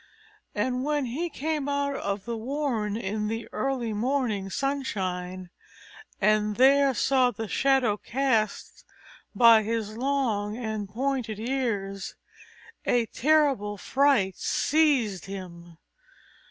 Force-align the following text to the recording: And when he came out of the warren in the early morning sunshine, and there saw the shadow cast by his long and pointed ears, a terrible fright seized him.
And 0.55 0.83
when 0.83 1.05
he 1.05 1.29
came 1.29 1.69
out 1.69 1.95
of 1.95 2.25
the 2.25 2.35
warren 2.35 2.97
in 2.97 3.27
the 3.27 3.47
early 3.51 3.93
morning 3.93 4.49
sunshine, 4.49 5.51
and 6.19 6.55
there 6.55 6.95
saw 6.95 7.29
the 7.29 7.47
shadow 7.47 7.97
cast 7.97 8.83
by 9.35 9.61
his 9.61 9.95
long 9.97 10.57
and 10.57 10.89
pointed 10.89 11.37
ears, 11.37 12.15
a 12.83 13.05
terrible 13.05 13.77
fright 13.77 14.37
seized 14.39 15.25
him. 15.25 15.77